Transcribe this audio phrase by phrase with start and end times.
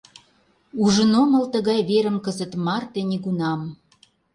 [0.83, 3.61] Ужын омыл тыгай верым кызыт марте нигунам.